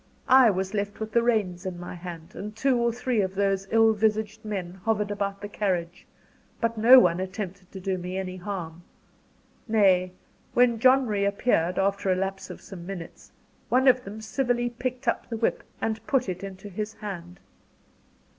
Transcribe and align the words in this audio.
I 0.27 0.49
was 0.49 0.73
left 0.73 0.99
with 0.99 1.11
the 1.11 1.21
reins 1.21 1.63
in 1.63 1.79
my 1.79 1.93
hand, 1.93 2.33
and 2.33 2.55
two 2.55 2.75
or 2.75 2.91
three 2.91 3.21
of 3.21 3.35
those 3.35 3.67
ill 3.69 3.93
visaged 3.93 4.43
men 4.43 4.81
hovered 4.83 5.11
about 5.11 5.41
the 5.41 5.47
carriage; 5.47 6.07
but 6.59 6.75
no 6.75 6.97
one 6.99 7.19
attempted 7.19 7.71
to 7.71 7.79
do 7.79 7.99
me 7.99 8.17
any 8.17 8.37
harm. 8.37 8.81
Nay, 9.67 10.13
when 10.55 10.79
John 10.79 11.05
reappeared, 11.05 11.77
after 11.77 12.11
a 12.11 12.15
lapse 12.15 12.49
of 12.49 12.61
some 12.61 12.83
minutes, 12.87 13.31
one 13.69 13.87
of 13.87 14.03
them 14.03 14.21
civilly 14.21 14.71
picked 14.71 15.07
up 15.07 15.29
the 15.29 15.37
whip 15.37 15.61
and 15.79 16.03
put 16.07 16.27
it 16.27 16.43
into 16.43 16.67
his 16.69 16.95
hand. 16.95 17.39